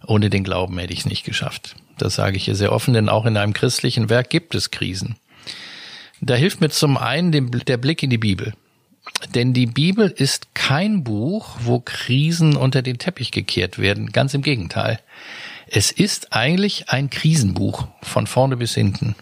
ohne 0.06 0.30
den 0.30 0.44
Glauben 0.44 0.78
hätte 0.80 0.94
ich 0.94 1.00
es 1.00 1.06
nicht 1.06 1.24
geschafft. 1.24 1.76
Das 1.98 2.16
sage 2.16 2.38
ich 2.38 2.46
hier 2.46 2.56
sehr 2.56 2.72
offen, 2.72 2.94
denn 2.94 3.10
auch 3.10 3.26
in 3.26 3.38
einem 3.38 3.54
christlichen 3.54 4.10
Werk 4.10 4.30
gibt 4.30 4.56
es 4.56 4.72
Krisen. 4.72 5.16
Da 6.20 6.36
hilft 6.36 6.62
mir 6.62 6.70
zum 6.70 6.98
einen 6.98 7.32
der 7.32 7.78
Blick 7.78 8.04
in 8.04 8.10
die 8.10 8.18
Bibel. 8.18 8.54
Denn 9.34 9.54
die 9.54 9.66
Bibel 9.66 10.10
ist 10.10 10.54
kein 10.56 11.04
Buch, 11.04 11.56
wo 11.62 11.80
Krisen 11.80 12.56
unter 12.56 12.82
den 12.82 12.98
Teppich 12.98 13.32
gekehrt 13.32 13.80
werden. 13.80 14.12
Ganz 14.12 14.34
im 14.34 14.42
Gegenteil. 14.42 15.00
Es 15.68 15.92
ist 15.92 16.34
eigentlich 16.34 16.90
ein 16.90 17.10
Krisenbuch 17.10 17.88
von 18.02 18.28
vorne 18.28 18.58
bis 18.58 18.74
hinten. 18.74 19.16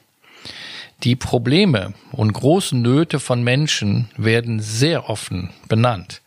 Die 1.04 1.16
Probleme 1.16 1.94
und 2.12 2.34
großen 2.34 2.82
Nöte 2.82 3.20
von 3.20 3.44
Menschen 3.44 4.10
werden 4.18 4.60
sehr 4.60 5.10
offen 5.10 5.52
benannt. 5.68 6.22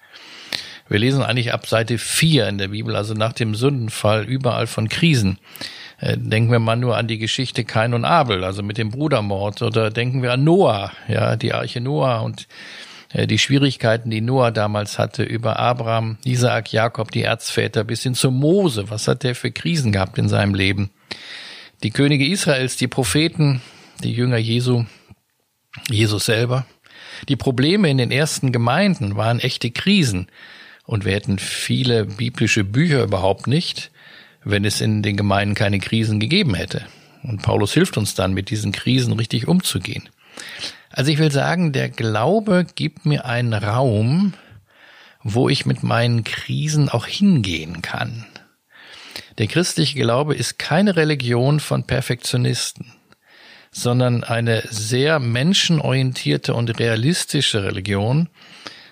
Wir 0.88 0.98
lesen 0.98 1.22
eigentlich 1.22 1.52
ab 1.52 1.66
Seite 1.66 1.98
4 1.98 2.48
in 2.48 2.58
der 2.58 2.68
Bibel, 2.68 2.96
also 2.96 3.14
nach 3.14 3.32
dem 3.32 3.54
Sündenfall, 3.54 4.24
überall 4.24 4.66
von 4.66 4.88
Krisen. 4.88 5.38
Äh, 5.98 6.16
denken 6.18 6.50
wir 6.52 6.58
mal 6.58 6.76
nur 6.76 6.96
an 6.96 7.08
die 7.08 7.18
Geschichte 7.18 7.64
Kain 7.64 7.94
und 7.94 8.04
Abel, 8.04 8.44
also 8.44 8.62
mit 8.62 8.78
dem 8.78 8.90
Brudermord, 8.90 9.62
oder 9.62 9.90
denken 9.90 10.22
wir 10.22 10.32
an 10.32 10.44
Noah, 10.44 10.92
ja, 11.08 11.36
die 11.36 11.52
Arche 11.52 11.80
Noah 11.80 12.22
und 12.22 12.46
die 13.14 13.38
Schwierigkeiten, 13.38 14.10
die 14.10 14.20
Noah 14.20 14.50
damals 14.50 14.98
hatte, 14.98 15.22
über 15.22 15.58
Abraham, 15.58 16.16
Isaak, 16.24 16.72
Jakob, 16.72 17.10
die 17.10 17.22
Erzväter, 17.22 17.84
bis 17.84 18.02
hin 18.02 18.14
zu 18.14 18.30
Mose. 18.30 18.88
Was 18.88 19.06
hat 19.08 19.22
der 19.22 19.34
für 19.34 19.50
Krisen 19.50 19.92
gehabt 19.92 20.18
in 20.18 20.28
seinem 20.28 20.54
Leben? 20.54 20.90
Die 21.82 21.90
Könige 21.90 22.26
Israels, 22.26 22.76
die 22.76 22.88
Propheten, 22.88 23.60
die 24.02 24.12
Jünger 24.12 24.38
Jesu, 24.38 24.84
Jesus 25.90 26.24
selber. 26.26 26.64
Die 27.28 27.36
Probleme 27.36 27.90
in 27.90 27.98
den 27.98 28.10
ersten 28.10 28.52
Gemeinden 28.52 29.16
waren 29.16 29.40
echte 29.40 29.70
Krisen. 29.70 30.28
Und 30.84 31.04
wir 31.04 31.12
hätten 31.12 31.38
viele 31.38 32.06
biblische 32.06 32.64
Bücher 32.64 33.02
überhaupt 33.02 33.46
nicht, 33.46 33.90
wenn 34.44 34.64
es 34.64 34.80
in 34.80 35.02
den 35.02 35.16
Gemeinden 35.16 35.54
keine 35.54 35.78
Krisen 35.78 36.18
gegeben 36.18 36.54
hätte. 36.54 36.86
Und 37.22 37.42
Paulus 37.42 37.74
hilft 37.74 37.96
uns 37.96 38.14
dann, 38.14 38.32
mit 38.32 38.50
diesen 38.50 38.72
Krisen 38.72 39.12
richtig 39.12 39.46
umzugehen. 39.46 40.08
Also 40.92 41.10
ich 41.10 41.18
will 41.18 41.32
sagen, 41.32 41.72
der 41.72 41.88
Glaube 41.88 42.66
gibt 42.74 43.06
mir 43.06 43.24
einen 43.24 43.54
Raum, 43.54 44.34
wo 45.22 45.48
ich 45.48 45.66
mit 45.66 45.82
meinen 45.82 46.24
Krisen 46.24 46.88
auch 46.88 47.06
hingehen 47.06 47.82
kann. 47.82 48.26
Der 49.38 49.46
christliche 49.46 49.98
Glaube 49.98 50.34
ist 50.34 50.58
keine 50.58 50.96
Religion 50.96 51.60
von 51.60 51.84
Perfektionisten 51.84 52.92
sondern 53.72 54.22
eine 54.22 54.62
sehr 54.68 55.18
menschenorientierte 55.18 56.54
und 56.54 56.78
realistische 56.78 57.64
Religion, 57.64 58.28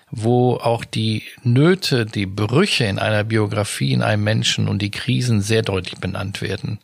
wo 0.09 0.55
auch 0.55 0.83
die 0.83 1.23
Nöte, 1.43 2.05
die 2.05 2.25
Brüche 2.25 2.85
in 2.85 2.99
einer 2.99 3.23
Biografie 3.23 3.93
in 3.93 4.01
einem 4.01 4.23
Menschen 4.23 4.67
und 4.67 4.81
die 4.81 4.91
Krisen 4.91 5.41
sehr 5.41 5.61
deutlich 5.61 5.99
benannt 5.99 6.41
werden. 6.41 6.79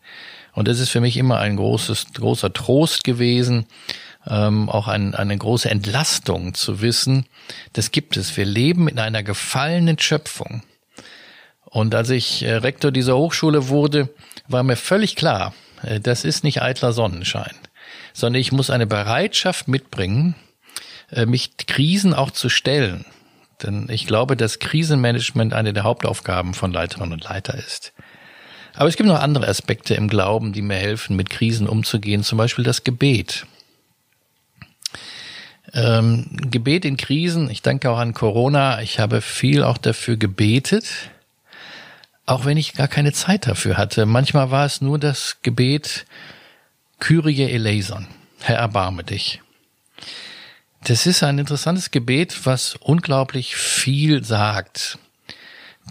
Und 0.53 0.67
das 0.67 0.79
ist 0.79 0.89
für 0.89 1.01
mich 1.01 1.17
immer 1.17 1.39
ein 1.39 1.57
großes, 1.57 2.13
großer 2.13 2.53
Trost 2.53 3.03
gewesen, 3.03 3.65
ähm, 4.29 4.69
auch 4.69 4.87
ein, 4.87 5.15
eine 5.15 5.37
große 5.37 5.69
Entlastung 5.69 6.53
zu 6.53 6.81
wissen, 6.81 7.25
das 7.73 7.91
gibt 7.91 8.17
es. 8.17 8.35
Wir 8.35 8.45
leben 8.45 8.87
in 8.87 8.99
einer 8.99 9.23
gefallenen 9.23 9.99
Schöpfung. 9.99 10.63
Und 11.65 11.95
als 11.95 12.09
ich 12.09 12.43
äh, 12.43 12.55
Rektor 12.55 12.91
dieser 12.91 13.17
Hochschule 13.17 13.69
wurde, 13.69 14.09
war 14.47 14.63
mir 14.63 14.77
völlig 14.77 15.15
klar, 15.15 15.53
äh, 15.83 15.99
das 15.99 16.25
ist 16.25 16.43
nicht 16.43 16.61
eitler 16.61 16.93
Sonnenschein 16.93 17.55
sondern 18.17 18.41
ich 18.41 18.51
muss 18.51 18.71
eine 18.71 18.87
Bereitschaft 18.87 19.67
mitbringen, 19.67 20.33
äh, 21.11 21.27
mich 21.27 21.55
Krisen 21.57 22.15
auch 22.15 22.31
zu 22.31 22.49
stellen. 22.49 23.05
Denn 23.61 23.87
ich 23.91 24.07
glaube, 24.07 24.35
dass 24.35 24.57
Krisenmanagement 24.57 25.53
eine 25.53 25.71
der 25.71 25.83
Hauptaufgaben 25.83 26.55
von 26.55 26.73
Leiterinnen 26.73 27.13
und 27.13 27.23
Leiter 27.23 27.53
ist. 27.53 27.93
Aber 28.73 28.89
es 28.89 28.97
gibt 28.97 29.07
noch 29.07 29.19
andere 29.19 29.47
Aspekte 29.47 29.93
im 29.93 30.07
Glauben, 30.07 30.51
die 30.51 30.63
mir 30.63 30.77
helfen, 30.77 31.15
mit 31.15 31.29
Krisen 31.29 31.67
umzugehen, 31.67 32.23
zum 32.23 32.39
Beispiel 32.39 32.65
das 32.65 32.83
Gebet. 32.83 33.45
Ähm, 35.73 36.25
Gebet 36.31 36.85
in 36.85 36.97
Krisen, 36.97 37.49
ich 37.49 37.61
danke 37.61 37.89
auch 37.89 37.97
an 37.97 38.13
Corona, 38.13 38.81
ich 38.81 38.99
habe 38.99 39.21
viel 39.21 39.63
auch 39.63 39.77
dafür 39.77 40.17
gebetet, 40.17 40.85
auch 42.25 42.45
wenn 42.45 42.57
ich 42.57 42.73
gar 42.73 42.87
keine 42.87 43.13
Zeit 43.13 43.47
dafür 43.47 43.77
hatte. 43.77 44.05
Manchmal 44.05 44.51
war 44.51 44.65
es 44.65 44.81
nur 44.81 44.97
das 44.97 45.37
Gebet, 45.41 46.05
Kyrie 46.99 47.51
eleison, 47.51 48.07
Herr 48.39 48.57
erbarme 48.57 49.03
dich. 49.03 49.41
Das 50.83 51.05
ist 51.05 51.23
ein 51.23 51.37
interessantes 51.37 51.91
Gebet, 51.91 52.45
was 52.45 52.75
unglaublich 52.75 53.55
viel 53.55 54.23
sagt. 54.23 54.97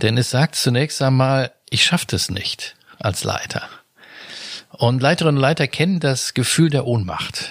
Denn 0.00 0.16
es 0.16 0.30
sagt 0.30 0.54
zunächst 0.54 1.02
einmal, 1.02 1.52
ich 1.70 1.84
schaffe 1.84 2.16
es 2.16 2.30
nicht 2.30 2.76
als 2.98 3.24
Leiter. 3.24 3.68
Und 4.70 5.00
Leiterinnen 5.02 5.36
und 5.36 5.42
Leiter 5.42 5.66
kennen 5.68 6.00
das 6.00 6.34
Gefühl 6.34 6.70
der 6.70 6.86
Ohnmacht, 6.86 7.50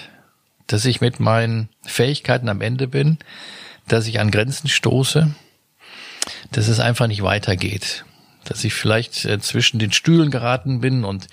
dass 0.66 0.84
ich 0.84 1.00
mit 1.00 1.20
meinen 1.20 1.68
Fähigkeiten 1.84 2.48
am 2.48 2.60
Ende 2.60 2.88
bin, 2.88 3.18
dass 3.88 4.06
ich 4.06 4.20
an 4.20 4.30
Grenzen 4.30 4.68
stoße, 4.68 5.34
dass 6.52 6.68
es 6.68 6.80
einfach 6.80 7.06
nicht 7.06 7.22
weitergeht 7.22 8.04
dass 8.48 8.64
ich 8.64 8.74
vielleicht 8.74 9.24
äh, 9.24 9.38
zwischen 9.40 9.78
den 9.78 9.92
Stühlen 9.92 10.30
geraten 10.30 10.80
bin 10.80 11.04
und 11.04 11.26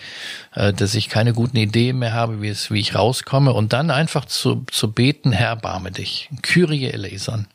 äh, 0.56 0.74
dass 0.74 0.96
ich 0.96 1.10
keine 1.10 1.34
guten 1.34 1.58
Ideen 1.58 2.00
mehr 2.00 2.14
habe, 2.14 2.42
wie 2.42 2.50
es, 2.50 2.72
wie 2.72 2.80
ich 2.80 2.96
rauskomme 2.96 3.54
und 3.54 3.74
dann 3.74 3.92
einfach 3.92 4.26
zu, 4.26 4.66
zu 4.72 4.92
beten, 4.92 5.32
Herr, 5.32 5.56
barme 5.56 5.92
dich. 5.92 6.30
Kyrie 6.42 6.88
eleison. 6.88 7.48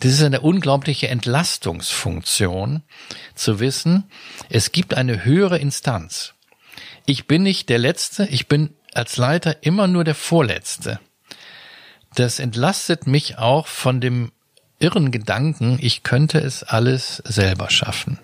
Das 0.00 0.12
ist 0.12 0.22
eine 0.22 0.40
unglaubliche 0.40 1.08
Entlastungsfunktion, 1.08 2.82
zu 3.34 3.60
wissen, 3.60 4.04
es 4.50 4.72
gibt 4.72 4.94
eine 4.94 5.24
höhere 5.24 5.58
Instanz. 5.58 6.34
Ich 7.06 7.26
bin 7.26 7.42
nicht 7.42 7.68
der 7.70 7.78
Letzte, 7.78 8.26
ich 8.26 8.46
bin 8.46 8.74
als 8.96 9.16
Leiter 9.16 9.62
immer 9.62 9.86
nur 9.86 10.04
der 10.04 10.14
Vorletzte. 10.14 10.98
Das 12.14 12.38
entlastet 12.38 13.06
mich 13.06 13.38
auch 13.38 13.66
von 13.66 14.00
dem 14.00 14.32
irren 14.78 15.10
Gedanken, 15.10 15.78
ich 15.80 16.02
könnte 16.02 16.38
es 16.38 16.62
alles 16.62 17.22
selber 17.24 17.70
schaffen. 17.70 18.18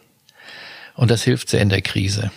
Und 0.95 1.11
das 1.11 1.23
hilft 1.23 1.49
sehr 1.49 1.61
in 1.61 1.71
der 1.71 1.83
Krise. 1.83 2.31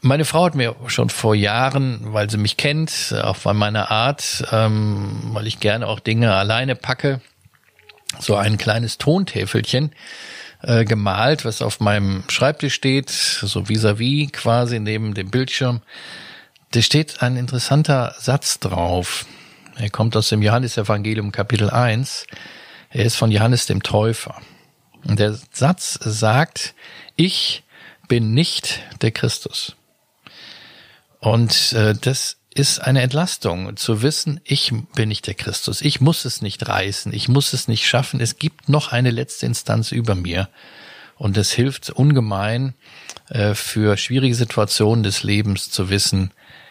Meine 0.00 0.24
Frau 0.24 0.44
hat 0.44 0.54
mir 0.54 0.76
schon 0.86 1.10
vor 1.10 1.34
Jahren, 1.34 2.12
weil 2.12 2.30
sie 2.30 2.36
mich 2.36 2.56
kennt, 2.56 3.14
auch 3.20 3.36
von 3.36 3.56
meiner 3.56 3.90
Art, 3.90 4.44
ähm, 4.52 5.30
weil 5.32 5.46
ich 5.46 5.58
gerne 5.58 5.88
auch 5.88 5.98
Dinge 5.98 6.34
alleine 6.34 6.76
packe, 6.76 7.20
so 8.20 8.36
ein 8.36 8.58
kleines 8.58 8.98
Tontäfelchen 8.98 9.92
äh, 10.62 10.84
gemalt, 10.84 11.44
was 11.44 11.62
auf 11.62 11.80
meinem 11.80 12.22
Schreibtisch 12.28 12.74
steht, 12.74 13.10
so 13.10 13.68
vis-à-vis 13.68 14.28
-vis 14.28 14.32
quasi 14.32 14.78
neben 14.78 15.14
dem 15.14 15.30
Bildschirm. 15.30 15.82
Da 16.70 16.82
steht 16.82 17.22
ein 17.22 17.36
interessanter 17.36 18.14
Satz 18.18 18.58
drauf. 18.58 19.24
Er 19.76 19.88
kommt 19.88 20.14
aus 20.16 20.28
dem 20.28 20.42
Johannesevangelium 20.42 21.32
Kapitel 21.32 21.70
1. 21.70 22.26
Er 22.90 23.04
ist 23.06 23.16
von 23.16 23.30
Johannes 23.30 23.64
dem 23.64 23.82
Täufer. 23.82 24.40
Und 25.06 25.18
der 25.18 25.38
Satz 25.50 25.98
sagt, 26.02 26.74
ich 27.16 27.64
bin 28.06 28.34
nicht 28.34 28.80
der 29.00 29.12
Christus. 29.12 29.76
Und 31.20 31.72
äh, 31.72 31.94
das 31.98 32.36
ist 32.52 32.80
eine 32.80 33.00
Entlastung, 33.00 33.76
zu 33.76 34.02
wissen, 34.02 34.40
ich 34.44 34.72
bin 34.94 35.08
nicht 35.08 35.26
der 35.26 35.34
Christus. 35.34 35.80
Ich 35.80 36.02
muss 36.02 36.26
es 36.26 36.42
nicht 36.42 36.68
reißen, 36.68 37.14
ich 37.14 37.28
muss 37.28 37.54
es 37.54 37.68
nicht 37.68 37.86
schaffen. 37.86 38.20
Es 38.20 38.38
gibt 38.38 38.68
noch 38.68 38.92
eine 38.92 39.10
letzte 39.10 39.46
Instanz 39.46 39.90
über 39.90 40.14
mir. 40.14 40.50
Und 41.16 41.38
es 41.38 41.50
hilft 41.50 41.88
ungemein 41.88 42.74
äh, 43.30 43.54
für 43.54 43.96
schwierige 43.96 44.34
Situationen 44.34 45.02
des 45.02 45.22
Lebens 45.22 45.70
zu 45.70 45.88
wissen, 45.88 46.30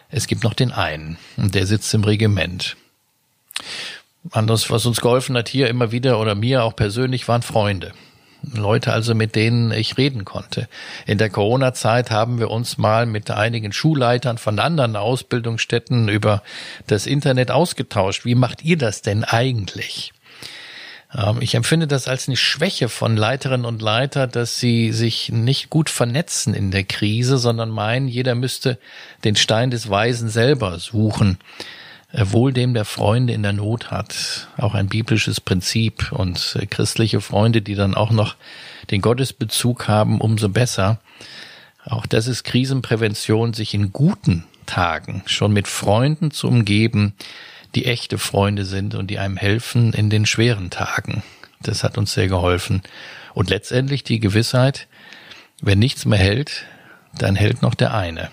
es 0.10 0.28
gibt 0.28 0.44
noch 0.44 0.54
den 0.54 0.72
einen 0.72 1.18
und 1.36 1.56
der 1.56 1.66
sitzt 1.66 1.94
im 1.94 2.04
Regiment. 2.04 2.78
Anderes, 4.32 4.70
was 4.70 4.86
uns 4.86 5.02
geholfen 5.02 5.38
hat 5.38 5.50
hier 5.50 5.70
immer 5.70 5.92
wieder 5.92 6.20
oder 6.20 6.36
mir 6.36 6.64
auch 6.64 6.76
persönlich, 6.76 7.28
waren 7.28 7.42
Freunde. 7.42 7.94
Leute 8.44 8.94
also, 8.94 9.16
mit 9.16 9.36
denen 9.36 9.72
ich 9.72 9.98
reden 9.98 10.24
konnte. 10.24 10.68
In 11.06 11.18
der 11.18 11.30
Corona-Zeit 11.30 12.12
haben 12.12 12.40
wir 12.40 12.52
uns 12.52 12.78
mal 12.78 13.06
mit 13.06 13.32
einigen 13.32 13.74
Schulleitern 13.74 14.38
von 14.38 14.60
anderen 14.60 14.96
Ausbildungsstätten 14.96 16.08
über 16.08 16.44
das 16.86 17.08
Internet 17.08 17.52
ausgetauscht. 17.52 18.26
Wie 18.26 18.36
macht 18.36 18.64
ihr 18.64 18.78
das 18.78 19.02
denn 19.02 19.24
eigentlich? 19.24 20.14
Ähm, 21.14 21.38
ich 21.42 21.56
empfinde 21.56 21.88
das 21.88 22.08
als 22.08 22.28
eine 22.28 22.38
Schwäche 22.38 22.90
von 22.90 23.18
Leiterinnen 23.18 23.66
und 23.66 23.82
Leiter, 23.82 24.28
dass 24.28 24.60
sie 24.60 24.92
sich 24.92 25.30
nicht 25.32 25.70
gut 25.70 25.90
vernetzen 25.90 26.54
in 26.54 26.72
der 26.72 26.84
Krise, 26.84 27.38
sondern 27.38 27.70
meinen, 27.70 28.08
jeder 28.08 28.36
müsste 28.36 28.78
den 29.24 29.36
Stein 29.36 29.72
des 29.72 29.90
Weisen 29.90 30.30
selber 30.30 30.80
suchen. 30.80 31.38
Äh, 32.12 32.26
wohl 32.32 32.54
dem 32.54 32.74
der 32.74 32.86
Freunde 32.86 33.34
in 33.34 33.44
der 33.44 33.54
Not 33.54 33.92
hat. 33.92 34.48
Auch 34.58 34.74
ein 34.74 34.88
biblisches 34.88 35.42
Prinzip 35.42 36.12
und 36.12 36.58
äh, 36.60 36.66
christliche 36.66 37.20
Freunde, 37.22 37.62
die 37.62 37.76
dann 37.76 37.96
auch 37.96 38.12
noch 38.12 38.36
den 38.92 39.02
Gottesbezug 39.02 39.88
haben, 39.88 40.22
umso 40.22 40.48
besser. 40.50 41.00
Auch 41.84 42.06
das 42.06 42.28
ist 42.28 42.44
Krisenprävention, 42.44 43.54
sich 43.54 43.74
in 43.74 43.92
guten 43.92 44.46
Tagen 44.66 45.24
schon 45.26 45.52
mit 45.52 45.68
Freunden 45.68 46.32
zu 46.32 46.48
umgeben, 46.48 47.14
die 47.76 47.86
echte 47.86 48.18
Freunde 48.18 48.66
sind 48.66 48.96
und 48.96 49.08
die 49.08 49.20
einem 49.20 49.38
helfen 49.38 49.94
in 49.94 50.10
den 50.10 50.26
schweren 50.26 50.70
Tagen. 50.70 51.24
Das 51.62 51.84
hat 51.84 51.98
uns 51.98 52.14
sehr 52.14 52.28
geholfen. 52.28 52.82
Und 53.34 53.50
letztendlich 53.50 54.04
die 54.04 54.20
Gewissheit, 54.20 54.88
wenn 55.62 55.80
nichts 55.80 56.06
mehr 56.06 56.20
hält, 56.20 56.66
dann 57.18 57.36
hält 57.36 57.62
noch 57.62 57.76
der 57.76 57.94
eine. 57.94 58.32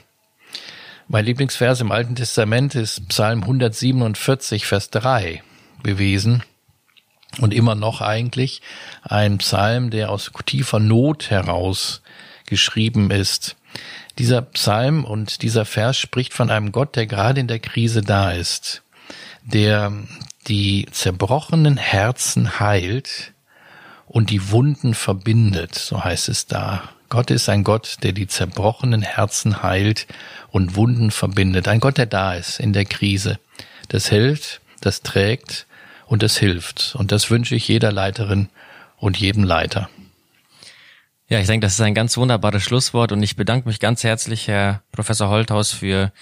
Mein 1.09 1.25
Lieblingsvers 1.27 1.81
im 1.81 1.93
Alten 1.93 2.15
Testament 2.15 2.75
ist 2.75 3.09
Psalm 3.09 3.43
147, 3.43 4.67
Vers 4.67 4.91
3 4.91 5.43
gewesen. 5.83 6.43
Und 7.41 7.53
immer 7.53 7.75
noch 7.75 8.01
eigentlich 8.01 8.63
ein 9.03 9.39
Psalm, 9.39 9.91
der 9.91 10.11
aus 10.11 10.31
tiefer 10.47 10.79
Not 10.79 11.31
heraus 11.31 12.01
geschrieben 12.47 13.11
ist. 13.11 13.57
Dieser 14.19 14.43
Psalm 14.43 15.05
und 15.05 15.43
dieser 15.43 15.65
Vers 15.65 15.99
spricht 15.99 16.33
von 16.33 16.51
einem 16.51 16.71
Gott, 16.71 16.95
der 16.95 17.07
gerade 17.07 17.41
in 17.41 17.49
der 17.49 17.59
Krise 17.59 18.03
da 18.03 18.31
ist, 18.31 18.84
der 19.45 19.93
die 20.49 20.87
zerbrochenen 20.91 21.77
Herzen 21.77 22.59
heilt 22.59 23.33
und 24.07 24.31
die 24.31 24.51
Wunden 24.51 24.95
verbindet, 24.95 25.75
so 25.75 26.03
heißt 26.03 26.29
es 26.29 26.47
da. 26.47 26.83
Gott 27.09 27.31
ist 27.31 27.49
ein 27.49 27.65
Gott, 27.65 27.99
der 28.03 28.13
die 28.13 28.27
zerbrochenen 28.27 29.03
Herzen 29.03 29.63
heilt 29.63 30.07
und 30.51 30.75
Wunden 30.75 31.11
verbindet. 31.11 31.69
Ein 31.69 31.81
Gott, 31.81 31.99
der 31.99 32.07
da 32.07 32.35
ist 32.35 32.59
in 32.59 32.73
der 32.73 32.87
Krise. 32.87 33.39
Das 33.89 34.11
hält, 34.11 34.61
das 34.81 35.03
trägt 35.03 35.67
und 36.07 36.23
das 36.23 36.37
hilft. 36.37 36.95
Und 36.97 37.13
das 37.13 37.31
wünsche 37.31 37.55
ich 37.55 37.69
jeder 37.69 37.93
Leiterin 37.93 38.49
und 38.97 39.17
jedem 39.17 39.45
Leiter. 39.45 39.89
Ja, 41.29 41.39
ich 41.39 41.47
denke, 41.47 41.67
das 41.67 41.75
ist 41.75 41.81
ein 41.81 41.95
ganz 41.95 42.17
wunderbares 42.17 42.63
Schlusswort 42.63 43.13
und 43.13 43.23
ich 43.23 43.37
bedanke 43.37 43.69
mich 43.69 43.81
ganz 43.81 44.05
herzlich, 44.05 44.49
Herr 44.49 44.83
Professor 44.93 45.29
Holthaus, 45.29 45.73
für 45.73 46.13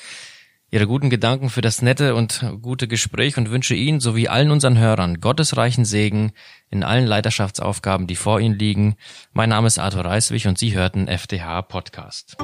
Ihre 0.75 0.87
guten 0.87 1.11
Gedanken, 1.11 1.51
für 1.51 1.61
das 1.61 1.83
nette 1.83 2.15
und 2.15 2.47
gute 2.63 2.89
Gespräch 2.89 3.37
und 3.37 3.51
wünsche 3.51 3.75
Ihnen 3.75 4.01
sowie 4.01 4.29
allen 4.29 4.51
unseren 4.51 4.79
Hörern 4.79 5.21
gottesreichen 5.21 5.85
Segen 5.85 6.33
in 6.71 6.83
allen 6.83 7.07
Leiterschaftsaufgaben, 7.07 8.07
die 8.07 8.17
vor 8.17 8.41
Ihnen 8.41 8.59
liegen. 8.59 8.97
Mein 9.35 9.51
Name 9.51 9.67
ist 9.67 9.79
Arthur 9.79 10.07
Reiswig 10.07 10.47
und 10.47 10.57
Sie 10.57 10.75
hörten 10.75 11.09
FDH 11.09 11.61
Podcast. 11.61 12.39